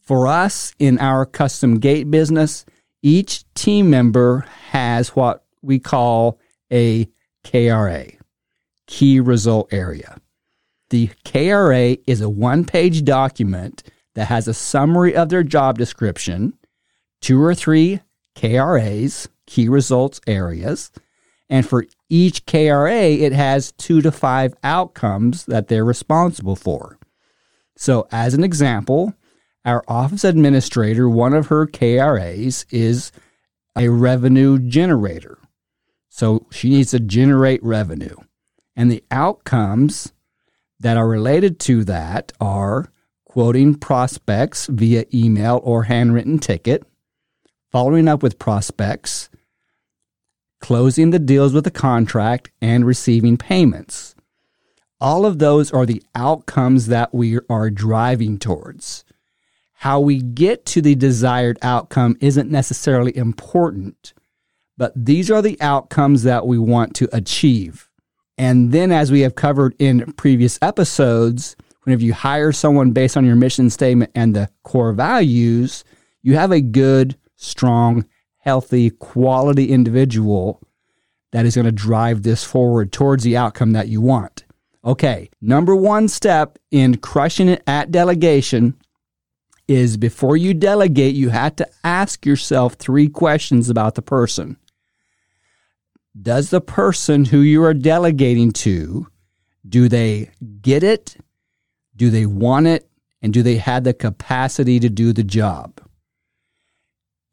For 0.00 0.26
us 0.26 0.74
in 0.80 0.98
our 0.98 1.24
custom 1.24 1.78
gate 1.78 2.10
business, 2.10 2.64
each 3.02 3.44
team 3.54 3.90
member 3.90 4.44
has 4.70 5.10
what 5.10 5.44
we 5.62 5.78
call 5.78 6.38
a 6.72 7.08
KRA, 7.44 8.16
key 8.86 9.20
result 9.20 9.72
area. 9.72 10.18
The 10.90 11.10
KRA 11.24 12.00
is 12.06 12.20
a 12.20 12.28
one 12.28 12.64
page 12.64 13.04
document 13.04 13.82
that 14.14 14.26
has 14.26 14.48
a 14.48 14.54
summary 14.54 15.14
of 15.14 15.28
their 15.28 15.42
job 15.42 15.78
description, 15.78 16.54
two 17.20 17.42
or 17.42 17.54
three 17.54 18.00
KRAs, 18.36 19.28
key 19.46 19.68
results 19.68 20.20
areas, 20.26 20.90
and 21.50 21.66
for 21.66 21.86
each 22.08 22.44
KRA, 22.46 23.18
it 23.18 23.32
has 23.32 23.72
two 23.72 24.02
to 24.02 24.12
five 24.12 24.54
outcomes 24.62 25.46
that 25.46 25.68
they're 25.68 25.84
responsible 25.84 26.56
for. 26.56 26.98
So, 27.76 28.06
as 28.10 28.34
an 28.34 28.44
example, 28.44 29.14
our 29.64 29.84
office 29.88 30.24
administrator, 30.24 31.08
one 31.08 31.34
of 31.34 31.48
her 31.48 31.66
KRAs 31.66 32.64
is 32.70 33.12
a 33.76 33.88
revenue 33.88 34.58
generator. 34.58 35.38
So 36.08 36.46
she 36.50 36.70
needs 36.70 36.90
to 36.92 37.00
generate 37.00 37.62
revenue. 37.62 38.16
And 38.74 38.90
the 38.90 39.04
outcomes 39.10 40.12
that 40.80 40.96
are 40.96 41.08
related 41.08 41.58
to 41.60 41.84
that 41.84 42.32
are 42.40 42.90
quoting 43.24 43.74
prospects 43.74 44.66
via 44.66 45.04
email 45.12 45.60
or 45.62 45.84
handwritten 45.84 46.38
ticket, 46.38 46.84
following 47.70 48.08
up 48.08 48.22
with 48.22 48.38
prospects, 48.38 49.28
closing 50.60 51.10
the 51.10 51.18
deals 51.18 51.52
with 51.52 51.64
the 51.64 51.70
contract, 51.70 52.50
and 52.60 52.84
receiving 52.84 53.36
payments. 53.36 54.14
All 55.00 55.24
of 55.24 55.38
those 55.38 55.72
are 55.72 55.86
the 55.86 56.02
outcomes 56.14 56.86
that 56.86 57.14
we 57.14 57.38
are 57.48 57.70
driving 57.70 58.38
towards. 58.38 59.04
How 59.82 60.00
we 60.00 60.20
get 60.20 60.66
to 60.66 60.82
the 60.82 60.96
desired 60.96 61.56
outcome 61.62 62.16
isn't 62.20 62.50
necessarily 62.50 63.16
important, 63.16 64.12
but 64.76 64.92
these 64.96 65.30
are 65.30 65.40
the 65.40 65.56
outcomes 65.60 66.24
that 66.24 66.48
we 66.48 66.58
want 66.58 66.96
to 66.96 67.08
achieve. 67.12 67.88
And 68.36 68.72
then, 68.72 68.90
as 68.90 69.12
we 69.12 69.20
have 69.20 69.36
covered 69.36 69.76
in 69.78 70.12
previous 70.14 70.58
episodes, 70.60 71.54
whenever 71.84 72.02
you 72.02 72.12
hire 72.12 72.50
someone 72.50 72.90
based 72.90 73.16
on 73.16 73.24
your 73.24 73.36
mission 73.36 73.70
statement 73.70 74.10
and 74.16 74.34
the 74.34 74.50
core 74.64 74.92
values, 74.92 75.84
you 76.22 76.34
have 76.34 76.50
a 76.50 76.60
good, 76.60 77.16
strong, 77.36 78.04
healthy, 78.38 78.90
quality 78.90 79.70
individual 79.70 80.60
that 81.30 81.46
is 81.46 81.54
going 81.54 81.66
to 81.66 81.70
drive 81.72 82.24
this 82.24 82.42
forward 82.42 82.90
towards 82.90 83.22
the 83.22 83.36
outcome 83.36 83.74
that 83.74 83.86
you 83.86 84.00
want. 84.00 84.44
Okay, 84.84 85.30
number 85.40 85.76
one 85.76 86.08
step 86.08 86.58
in 86.72 86.96
crushing 86.96 87.48
it 87.48 87.62
at 87.68 87.92
delegation 87.92 88.76
is 89.68 89.98
before 89.98 90.36
you 90.36 90.54
delegate, 90.54 91.14
you 91.14 91.28
have 91.28 91.54
to 91.56 91.68
ask 91.84 92.24
yourself 92.24 92.74
three 92.74 93.08
questions 93.08 93.68
about 93.68 93.94
the 93.94 94.02
person. 94.02 94.56
Does 96.20 96.50
the 96.50 96.62
person 96.62 97.26
who 97.26 97.40
you 97.40 97.62
are 97.62 97.74
delegating 97.74 98.50
to, 98.52 99.06
do 99.68 99.88
they 99.88 100.30
get 100.62 100.82
it? 100.82 101.16
Do 101.94 102.10
they 102.10 102.26
want 102.26 102.66
it? 102.66 102.88
And 103.20 103.32
do 103.32 103.42
they 103.42 103.56
have 103.56 103.84
the 103.84 103.94
capacity 103.94 104.80
to 104.80 104.88
do 104.88 105.12
the 105.12 105.24
job? 105.24 105.80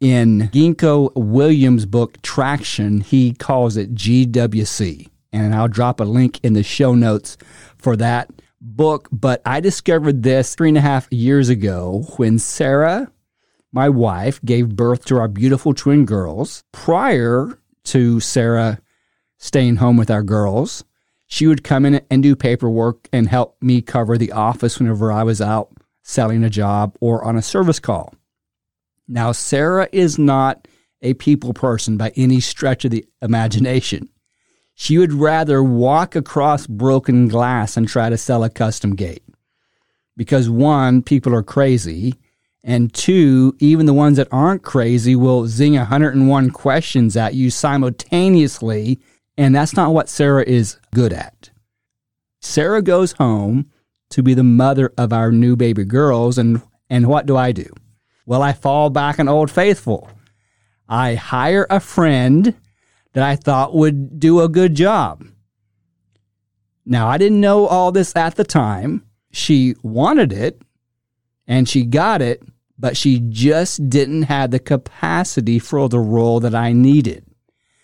In 0.01 0.49
Gino 0.51 1.09
Wickman's 1.11 1.85
book 1.85 2.21
Traction, 2.21 3.01
he 3.01 3.33
calls 3.33 3.77
it 3.77 3.95
GWC. 3.95 5.09
And 5.31 5.55
I'll 5.55 5.67
drop 5.67 5.99
a 5.99 6.03
link 6.03 6.39
in 6.43 6.53
the 6.53 6.63
show 6.63 6.95
notes 6.95 7.37
for 7.77 7.95
that 7.97 8.29
book. 8.65 9.07
But 9.11 9.41
I 9.45 9.59
discovered 9.59 10.23
this 10.23 10.55
three 10.55 10.69
and 10.69 10.77
a 10.77 10.81
half 10.81 11.11
years 11.11 11.49
ago 11.49 12.05
when 12.17 12.39
Sarah, 12.39 13.11
my 13.71 13.89
wife, 13.89 14.41
gave 14.43 14.75
birth 14.75 15.05
to 15.05 15.17
our 15.17 15.27
beautiful 15.27 15.73
twin 15.73 16.05
girls. 16.05 16.63
Prior 16.71 17.59
to 17.85 18.19
Sarah 18.19 18.79
staying 19.37 19.77
home 19.77 19.97
with 19.97 20.09
our 20.09 20.23
girls, 20.23 20.83
she 21.27 21.47
would 21.47 21.63
come 21.63 21.85
in 21.85 22.01
and 22.09 22.23
do 22.23 22.35
paperwork 22.35 23.07
and 23.13 23.27
help 23.27 23.61
me 23.61 23.81
cover 23.81 24.17
the 24.17 24.31
office 24.31 24.79
whenever 24.79 25.11
I 25.11 25.23
was 25.23 25.41
out 25.41 25.71
selling 26.03 26.43
a 26.43 26.49
job 26.49 26.95
or 27.01 27.23
on 27.23 27.35
a 27.35 27.41
service 27.41 27.79
call. 27.79 28.13
Now, 29.07 29.31
Sarah 29.31 29.89
is 29.91 30.17
not 30.17 30.67
a 31.01 31.13
people 31.15 31.53
person 31.53 31.97
by 31.97 32.11
any 32.15 32.39
stretch 32.39 32.85
of 32.85 32.91
the 32.91 33.05
imagination. 33.21 34.09
She 34.75 34.97
would 34.97 35.13
rather 35.13 35.63
walk 35.63 36.15
across 36.15 36.67
broken 36.67 37.29
glass 37.29 37.77
and 37.77 37.87
try 37.87 38.09
to 38.09 38.17
sell 38.17 38.43
a 38.43 38.49
custom 38.49 38.95
gate. 38.95 39.23
Because 40.17 40.49
one, 40.49 41.01
people 41.01 41.33
are 41.33 41.43
crazy, 41.43 42.15
and 42.63 42.93
two, 42.93 43.55
even 43.59 43.85
the 43.85 43.93
ones 43.93 44.17
that 44.17 44.27
aren't 44.31 44.63
crazy 44.63 45.15
will 45.15 45.47
zing 45.47 45.75
101 45.75 46.49
questions 46.51 47.15
at 47.15 47.35
you 47.35 47.49
simultaneously, 47.49 48.99
and 49.37 49.55
that's 49.55 49.75
not 49.75 49.93
what 49.93 50.09
Sarah 50.09 50.43
is 50.43 50.77
good 50.93 51.13
at. 51.13 51.51
Sarah 52.41 52.81
goes 52.81 53.13
home 53.13 53.71
to 54.09 54.21
be 54.21 54.33
the 54.33 54.43
mother 54.43 54.93
of 54.97 55.13
our 55.13 55.31
new 55.31 55.55
baby 55.55 55.85
girls, 55.85 56.37
and, 56.37 56.61
and 56.89 57.07
what 57.07 57.25
do 57.25 57.37
I 57.37 57.51
do? 57.51 57.71
Well, 58.25 58.41
I 58.41 58.53
fall 58.53 58.89
back 58.89 59.19
on 59.19 59.29
Old 59.29 59.51
Faithful. 59.51 60.09
I 60.89 61.15
hire 61.15 61.65
a 61.69 61.79
friend 61.79 62.55
that 63.15 63.23
I 63.23 63.37
thought 63.37 63.73
would 63.73 64.19
do 64.19 64.41
a 64.41 64.49
good 64.49 64.75
job. 64.75 65.25
Now, 66.85 67.07
I 67.07 67.17
didn't 67.17 67.39
know 67.39 67.65
all 67.65 67.93
this 67.93 68.13
at 68.13 68.35
the 68.35 68.43
time. 68.43 69.05
She 69.31 69.73
wanted 69.81 70.33
it 70.33 70.61
and 71.47 71.67
she 71.67 71.85
got 71.85 72.21
it, 72.21 72.43
but 72.77 72.97
she 72.97 73.21
just 73.29 73.89
didn't 73.89 74.23
have 74.23 74.51
the 74.51 74.59
capacity 74.59 75.59
for 75.59 75.87
the 75.87 75.97
role 75.97 76.41
that 76.41 76.53
I 76.53 76.73
needed. 76.73 77.25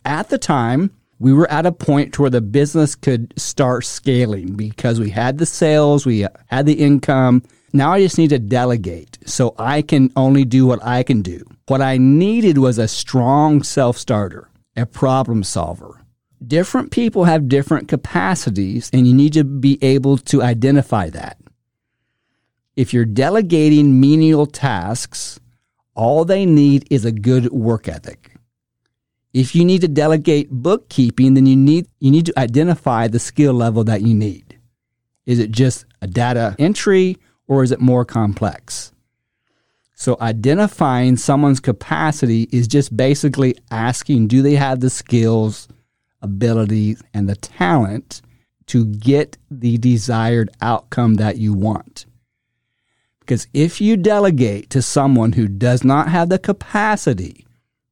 At 0.03 0.27
the 0.27 0.37
time, 0.37 0.91
we 1.17 1.31
were 1.31 1.49
at 1.49 1.65
a 1.65 1.71
point 1.71 2.19
where 2.19 2.29
the 2.29 2.41
business 2.41 2.93
could 2.93 3.33
start 3.39 3.85
scaling 3.85 4.55
because 4.55 4.99
we 4.99 5.11
had 5.11 5.37
the 5.37 5.45
sales, 5.45 6.05
we 6.05 6.27
had 6.47 6.65
the 6.65 6.73
income, 6.73 7.43
now 7.71 7.93
I 7.93 8.01
just 8.01 8.17
need 8.17 8.31
to 8.31 8.39
delegate 8.39 9.17
so 9.25 9.55
I 9.57 9.81
can 9.81 10.11
only 10.17 10.43
do 10.43 10.65
what 10.65 10.83
I 10.83 11.03
can 11.03 11.21
do. 11.21 11.45
What 11.67 11.81
I 11.81 11.97
needed 11.97 12.57
was 12.57 12.77
a 12.77 12.87
strong 12.89 13.63
self 13.63 13.97
starter, 13.97 14.49
a 14.75 14.85
problem 14.85 15.43
solver. 15.43 16.01
Different 16.45 16.91
people 16.91 17.25
have 17.25 17.47
different 17.47 17.87
capacities, 17.87 18.89
and 18.91 19.05
you 19.07 19.13
need 19.13 19.33
to 19.33 19.43
be 19.43 19.77
able 19.81 20.17
to 20.17 20.41
identify 20.41 21.09
that. 21.09 21.37
If 22.75 22.93
you're 22.93 23.05
delegating 23.05 23.99
menial 23.99 24.45
tasks, 24.47 25.39
all 25.93 26.25
they 26.25 26.45
need 26.45 26.87
is 26.89 27.05
a 27.05 27.11
good 27.11 27.51
work 27.51 27.87
ethic. 27.87 28.35
If 29.33 29.55
you 29.55 29.63
need 29.63 29.81
to 29.81 29.87
delegate 29.87 30.49
bookkeeping, 30.49 31.35
then 31.35 31.45
you 31.45 31.55
need, 31.55 31.87
you 31.99 32.11
need 32.11 32.25
to 32.25 32.39
identify 32.39 33.07
the 33.07 33.19
skill 33.19 33.53
level 33.53 33.83
that 33.83 34.01
you 34.01 34.13
need. 34.13 34.59
Is 35.25 35.39
it 35.39 35.51
just 35.51 35.85
a 36.01 36.07
data 36.07 36.55
entry 36.57 37.17
or 37.47 37.63
is 37.63 37.71
it 37.71 37.79
more 37.79 38.03
complex? 38.03 38.91
So, 40.01 40.17
identifying 40.19 41.15
someone's 41.15 41.59
capacity 41.59 42.49
is 42.51 42.67
just 42.67 42.97
basically 42.97 43.55
asking 43.69 44.29
do 44.29 44.41
they 44.41 44.55
have 44.55 44.79
the 44.79 44.89
skills, 44.89 45.67
abilities, 46.23 47.03
and 47.13 47.29
the 47.29 47.35
talent 47.35 48.23
to 48.65 48.87
get 48.87 49.37
the 49.51 49.77
desired 49.77 50.49
outcome 50.59 51.17
that 51.17 51.37
you 51.37 51.53
want? 51.53 52.07
Because 53.19 53.45
if 53.53 53.79
you 53.79 53.95
delegate 53.95 54.71
to 54.71 54.81
someone 54.81 55.33
who 55.33 55.47
does 55.47 55.83
not 55.83 56.07
have 56.07 56.29
the 56.29 56.39
capacity 56.39 57.45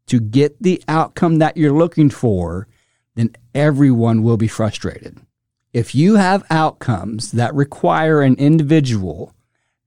to 0.07 0.19
get 0.19 0.59
the 0.59 0.81
outcome 0.87 1.37
that 1.37 1.57
you're 1.57 1.71
looking 1.71 2.09
for, 2.09 2.67
then 3.13 3.35
everyone 3.53 4.23
will 4.23 4.37
be 4.37 4.47
frustrated. 4.47 5.19
If 5.73 5.93
you 5.93 6.15
have 6.15 6.43
outcomes 6.49 7.33
that 7.33 7.53
require 7.53 8.23
an 8.23 8.33
individual 8.39 9.35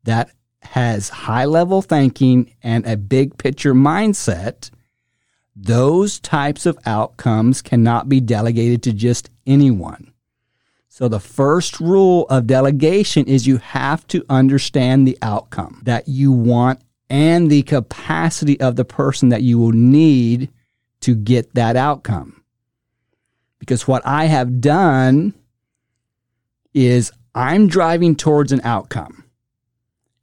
that 0.05 0.31
has 0.63 1.09
high 1.09 1.45
level 1.45 1.83
thinking 1.83 2.55
and 2.63 2.87
a 2.87 2.97
big 2.97 3.37
picture 3.39 3.75
mindset, 3.75 4.71
those 5.55 6.19
types 6.21 6.67
of 6.67 6.79
outcomes 6.87 7.61
cannot 7.61 8.09
be 8.09 8.21
delegated 8.21 8.83
to 8.85 8.93
just 8.93 9.31
anyone. 9.47 10.13
So, 10.89 11.09
the 11.09 11.21
first 11.21 11.81
rule 11.81 12.27
of 12.29 12.47
delegation 12.47 13.27
is 13.27 13.47
you 13.47 13.57
have 13.59 14.07
to 14.09 14.25
understand 14.29 15.07
the 15.07 15.19
outcome 15.23 15.81
that 15.85 16.07
you 16.07 16.31
want 16.31 16.81
and 17.09 17.51
the 17.51 17.63
capacity 17.63 18.61
of 18.61 18.77
the 18.77 18.85
person 18.85 19.31
that 19.31 19.43
you 19.43 19.59
will 19.59 19.73
need 19.73 20.51
to 21.01 21.15
get 21.15 21.55
that 21.55 21.77
outcome. 21.77 22.43
Because 23.59 23.89
what 23.89 24.05
I 24.07 24.27
have 24.27 24.61
done 24.61 25.35
is 26.75 27.13
I'm 27.35 27.69
driving 27.69 28.17
towards 28.17 28.53
an 28.53 28.61
outcome 28.65 29.22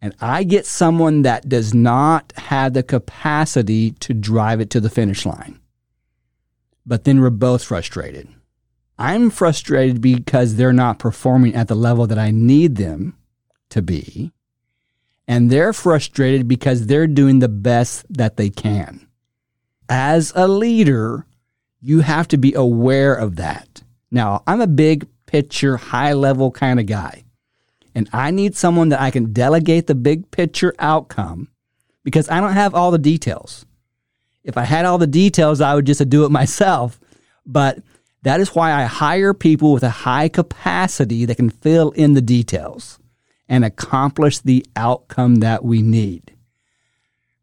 and 0.01 0.15
I 0.21 0.43
get 0.43 0.65
someone 0.65 1.23
that 1.23 1.49
does 1.49 1.73
not 1.73 2.31
have 2.37 2.73
the 2.73 2.83
capacity 2.83 3.91
to 3.91 4.13
drive 4.13 4.61
it 4.61 4.69
to 4.71 4.79
the 4.79 4.89
finish 4.89 5.25
line. 5.25 5.59
But 6.85 7.03
then 7.03 7.19
we're 7.19 7.29
both 7.29 7.63
frustrated. 7.63 8.29
I'm 8.97 9.29
frustrated 9.29 10.01
because 10.01 10.55
they're 10.55 10.73
not 10.73 10.99
performing 10.99 11.55
at 11.55 11.67
the 11.67 11.75
level 11.75 12.07
that 12.07 12.17
I 12.17 12.31
need 12.31 12.77
them 12.77 13.17
to 13.69 13.81
be. 13.81 14.31
And 15.27 15.49
they're 15.49 15.73
frustrated 15.73 16.47
because 16.47 16.87
they're 16.87 17.07
doing 17.07 17.39
the 17.39 17.49
best 17.49 18.05
that 18.09 18.37
they 18.37 18.49
can. 18.49 19.07
As 19.87 20.31
a 20.35 20.47
leader, 20.47 21.25
you 21.81 22.01
have 22.01 22.27
to 22.29 22.37
be 22.37 22.53
aware 22.53 23.13
of 23.13 23.35
that. 23.35 23.83
Now, 24.11 24.43
I'm 24.47 24.61
a 24.61 24.67
big 24.67 25.07
picture, 25.27 25.77
high 25.77 26.13
level 26.13 26.51
kind 26.51 26.79
of 26.79 26.85
guy 26.85 27.25
and 27.95 28.09
I 28.13 28.31
need 28.31 28.55
someone 28.55 28.89
that 28.89 29.01
I 29.01 29.11
can 29.11 29.33
delegate 29.33 29.87
the 29.87 29.95
big 29.95 30.31
picture 30.31 30.73
outcome 30.79 31.49
because 32.03 32.29
I 32.29 32.39
don't 32.39 32.53
have 32.53 32.73
all 32.73 32.91
the 32.91 32.97
details. 32.97 33.65
If 34.43 34.57
I 34.57 34.63
had 34.63 34.85
all 34.85 34.97
the 34.97 35.07
details, 35.07 35.61
I 35.61 35.75
would 35.75 35.85
just 35.85 36.07
do 36.09 36.25
it 36.25 36.31
myself. 36.31 36.99
But 37.45 37.79
that 38.23 38.39
is 38.39 38.55
why 38.55 38.73
I 38.73 38.85
hire 38.85 39.33
people 39.33 39.73
with 39.73 39.83
a 39.83 39.89
high 39.89 40.29
capacity 40.29 41.25
that 41.25 41.35
can 41.35 41.49
fill 41.49 41.91
in 41.91 42.13
the 42.13 42.21
details 42.21 42.99
and 43.47 43.65
accomplish 43.65 44.39
the 44.39 44.65
outcome 44.75 45.35
that 45.35 45.63
we 45.63 45.81
need. 45.81 46.35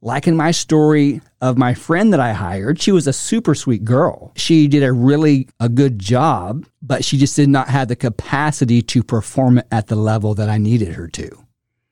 Like 0.07 0.29
in 0.29 0.37
my 0.37 0.53
story 0.53 1.21
of 1.41 1.59
my 1.59 1.75
friend 1.75 2.13
that 2.13 2.21
I 2.21 2.33
hired, 2.33 2.81
she 2.81 2.93
was 2.93 3.09
a 3.09 3.13
super 3.13 3.57
sweet 3.57 3.85
girl. 3.85 4.31
She 4.37 4.69
did 4.69 4.85
a 4.85 4.93
really 4.93 5.49
a 5.59 5.69
good 5.69 5.99
job, 5.99 6.65
but 6.81 7.05
she 7.05 7.19
just 7.19 7.35
did 7.35 7.49
not 7.49 7.71
have 7.71 7.89
the 7.89 7.97
capacity 7.97 8.83
to 8.83 9.03
perform 9.03 9.61
at 9.73 9.89
the 9.89 9.97
level 9.97 10.33
that 10.35 10.49
I 10.49 10.59
needed 10.59 10.95
her 10.95 11.09
to. 11.09 11.29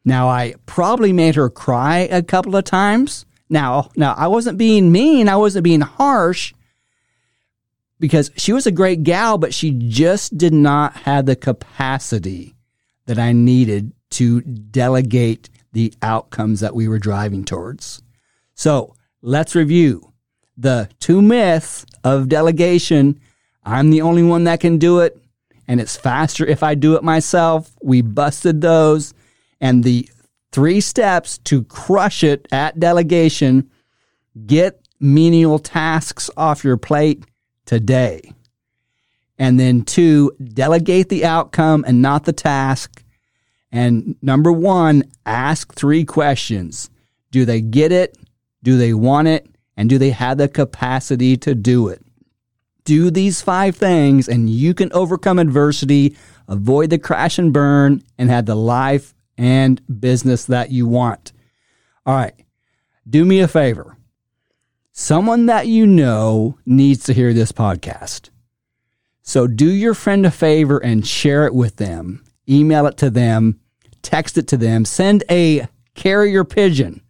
Now 0.05 0.29
I 0.29 0.55
probably 0.65 1.13
made 1.13 1.35
her 1.35 1.51
cry 1.51 2.07
a 2.09 2.23
couple 2.23 2.55
of 2.55 2.63
times. 2.63 3.27
Now, 3.51 3.91
now 3.97 4.15
I 4.17 4.29
wasn't 4.29 4.59
being 4.59 4.93
mean, 4.93 5.29
I 5.29 5.35
wasn't 5.35 5.65
being 5.65 5.81
harsh 5.81 6.55
because 7.99 8.31
she 8.37 8.53
was 8.53 8.69
a 8.69 8.71
great 8.71 9.03
gal, 9.03 9.39
but 9.39 9.53
she 9.53 9.73
just 9.73 10.39
did 10.39 10.55
not 10.55 10.95
have 10.99 11.27
the 11.27 11.35
capacity 11.35 12.55
that 13.07 13.19
I 13.19 13.33
needed 13.33 13.93
to 14.11 14.41
delegate 14.41 15.51
the 15.73 15.93
outcomes 16.01 16.61
that 16.61 16.77
we 16.77 16.87
were 16.87 17.01
driving 17.01 17.45
towards. 17.45 18.04
So 18.55 18.95
let's 19.23 19.55
review 19.55 20.13
the 20.57 20.89
two 21.01 21.21
myths 21.21 21.85
of 22.03 22.29
delegation. 22.29 23.21
I'm 23.65 23.91
the 23.91 24.03
only 24.03 24.23
one 24.23 24.45
that 24.45 24.61
can 24.61 24.79
do 24.79 25.01
it, 25.01 25.19
and 25.67 25.81
it's 25.81 25.97
faster 25.97 26.47
if 26.47 26.63
I 26.63 26.75
do 26.75 26.95
it 26.97 27.03
myself. 27.03 27.73
We 27.83 28.03
busted 28.03 28.61
those. 28.61 29.15
And 29.61 29.83
the 29.83 30.09
three 30.53 30.81
steps 30.81 31.39
to 31.39 31.65
crush 31.65 32.23
it 32.23 32.47
at 32.53 32.79
delegation 32.79 33.71
get 34.47 34.81
menial 35.01 35.59
tasks 35.59 36.31
off 36.37 36.65
your 36.65 36.77
plate 36.77 37.25
today. 37.67 38.33
And 39.39 39.59
then 39.59 39.83
two, 39.83 40.33
delegate 40.43 41.09
the 41.09 41.25
outcome 41.25 41.85
and 41.87 42.01
not 42.01 42.25
the 42.25 42.33
task. 42.33 43.03
And 43.73 44.17
number 44.23 44.53
one, 44.53 45.05
ask 45.27 45.75
three 45.75 46.05
questions. 46.05 46.91
Do 47.33 47.45
they 47.45 47.61
get 47.61 47.91
it? 47.91 48.17
Do 48.65 48.79
they 48.79 48.95
want 48.95 49.29
it? 49.29 49.47
And 49.77 49.91
do 49.91 49.99
they 49.99 50.11
have 50.11 50.39
the 50.39 50.49
capacity 50.49 51.37
to 51.39 51.55
do 51.55 51.89
it? 51.89 52.03
Do 52.85 53.11
these 53.11 53.43
five 53.43 53.77
things 53.77 54.29
and 54.29 54.49
you 54.49 54.73
can 54.73 54.91
overcome 54.93 55.39
adversity, 55.39 56.17
avoid 56.49 56.91
the 56.91 56.99
crash 56.99 57.39
and 57.39 57.53
burn, 57.53 58.03
and 58.19 58.31
have 58.31 58.47
the 58.47 58.55
life 58.55 59.15
and 59.37 59.81
business 60.01 60.47
that 60.47 60.71
you 60.71 60.87
want. 60.87 61.33
All 62.07 62.15
right. 62.15 62.35
Do 63.09 63.25
me 63.25 63.41
a 63.41 63.49
favor. 63.49 63.97
Someone 64.93 65.47
that 65.47 65.67
you 65.67 65.87
know 65.87 66.57
needs 66.65 67.05
to 67.05 67.13
hear 67.13 67.35
this 67.35 67.53
podcast. 67.53 68.31
So 69.23 69.47
do 69.47 69.71
your 69.71 69.95
friend 69.95 70.25
a 70.25 70.31
favor 70.31 70.79
and 70.79 71.07
share 71.07 71.47
it 71.47 71.55
with 71.55 71.77
them. 71.77 72.25
Email 72.49 72.87
it 72.87 72.97
to 72.99 73.11
them, 73.11 73.61
text 74.03 74.39
it 74.39 74.47
to 74.49 74.57
them, 74.57 74.85
send 74.85 75.25
a 75.31 75.67
carrier 75.95 76.45
pigeon, 76.45 77.03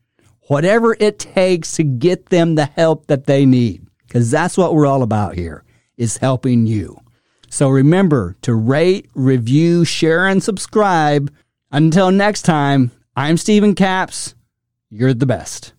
whatever 0.49 0.97
it 0.99 1.19
takes 1.19 1.77
to 1.77 1.85
get 1.85 2.27
them 2.27 2.55
the 2.55 2.67
help 2.67 3.07
that 3.07 3.27
they 3.27 3.47
need. 3.47 3.87
Because 4.07 4.31
that's 4.31 4.57
what 4.57 4.75
we're 4.75 4.87
all 4.87 5.03
about 5.03 5.35
here 5.35 5.65
is 5.97 6.19
helping 6.19 6.67
you. 6.67 6.99
So 7.51 7.69
remember 7.69 8.37
to 8.43 8.55
rate, 8.55 9.09
review, 9.15 9.85
share, 9.85 10.27
and 10.27 10.43
subscribe. 10.43 11.33
Until 11.71 12.11
next 12.11 12.43
time, 12.43 12.91
I'm 13.17 13.37
Stephen 13.37 13.75
Caps. 13.75 14.35
You're 14.91 15.15
the 15.15 15.27
best. 15.27 15.73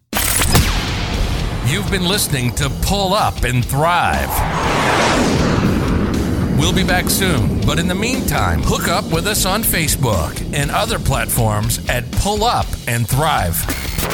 You've 1.68 1.90
been 1.90 2.08
listening 2.08 2.54
to 2.56 2.70
Pull 2.82 3.14
Up 3.14 3.44
and 3.44 3.66
Thrive. 3.66 5.45
We'll 6.66 6.74
be 6.74 6.84
back 6.84 7.12
soon, 7.12 7.62
but 7.62 7.78
in 7.78 7.88
the 7.88 7.94
meantime, 7.94 8.60
hook 8.64 8.88
up 8.88 9.06
with 9.12 9.28
us 9.28 9.46
on 9.46 9.62
Facebook 9.62 10.52
and 10.52 10.72
other 10.72 10.98
platforms 10.98 11.78
at 11.88 12.12
Pull 12.14 12.44
Up 12.44 12.66
and 12.88 13.08
Thrive. 13.08 13.64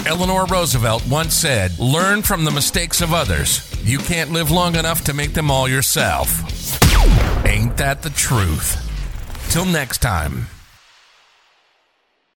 Eleanor 0.06 0.46
Roosevelt 0.48 1.08
once 1.08 1.34
said, 1.34 1.80
Learn 1.80 2.22
from 2.22 2.44
the 2.44 2.52
mistakes 2.52 3.00
of 3.00 3.14
others. 3.14 3.66
You 3.86 4.00
can't 4.00 4.34
live 4.34 4.52
long 4.52 4.76
enough 4.76 5.06
to 5.06 5.14
make 5.14 5.34
them 5.34 5.50
all 5.50 5.70
yourself. 5.70 6.28
Ain't 7.46 7.78
that 7.78 8.02
the 8.02 8.10
truth? 8.10 8.76
Till 9.50 9.64
next 9.64 10.00
time. 10.00 10.48